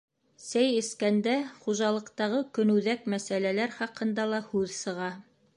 Сәй 0.43 0.71
эскәндә 0.77 1.35
хужалыҡтағы 1.65 2.41
көнүҙәк 2.59 3.07
мәсьәләр 3.15 3.79
хаҡында 3.79 4.29
ла 4.33 4.45
һүҙ 4.51 4.77
сыға. 4.83 5.17